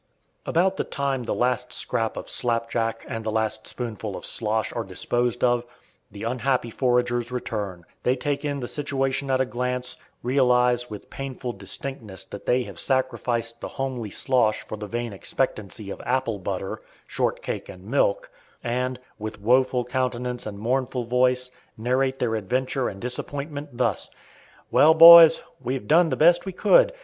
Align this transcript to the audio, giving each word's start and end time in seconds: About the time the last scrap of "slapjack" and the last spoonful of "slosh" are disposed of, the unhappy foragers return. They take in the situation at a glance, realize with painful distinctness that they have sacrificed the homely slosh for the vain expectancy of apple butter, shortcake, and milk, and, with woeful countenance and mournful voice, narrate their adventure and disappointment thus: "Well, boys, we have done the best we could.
About 0.47 0.77
the 0.77 0.83
time 0.83 1.21
the 1.21 1.31
last 1.35 1.71
scrap 1.71 2.17
of 2.17 2.27
"slapjack" 2.27 3.05
and 3.07 3.23
the 3.23 3.31
last 3.31 3.67
spoonful 3.67 4.15
of 4.17 4.25
"slosh" 4.25 4.73
are 4.73 4.83
disposed 4.83 5.43
of, 5.43 5.63
the 6.09 6.23
unhappy 6.23 6.71
foragers 6.71 7.31
return. 7.31 7.85
They 8.01 8.15
take 8.15 8.43
in 8.43 8.61
the 8.61 8.67
situation 8.67 9.29
at 9.29 9.39
a 9.39 9.45
glance, 9.45 9.97
realize 10.23 10.89
with 10.89 11.11
painful 11.11 11.53
distinctness 11.53 12.25
that 12.25 12.47
they 12.47 12.63
have 12.63 12.79
sacrificed 12.79 13.61
the 13.61 13.67
homely 13.77 14.09
slosh 14.09 14.67
for 14.67 14.75
the 14.75 14.87
vain 14.87 15.13
expectancy 15.13 15.91
of 15.91 16.01
apple 16.03 16.39
butter, 16.39 16.81
shortcake, 17.05 17.69
and 17.69 17.83
milk, 17.85 18.31
and, 18.63 18.99
with 19.19 19.39
woeful 19.39 19.85
countenance 19.85 20.47
and 20.47 20.57
mournful 20.57 21.03
voice, 21.03 21.51
narrate 21.77 22.17
their 22.17 22.33
adventure 22.33 22.89
and 22.89 22.99
disappointment 22.99 23.77
thus: 23.77 24.09
"Well, 24.71 24.95
boys, 24.95 25.43
we 25.61 25.75
have 25.75 25.87
done 25.87 26.09
the 26.09 26.15
best 26.17 26.47
we 26.47 26.53
could. 26.53 26.91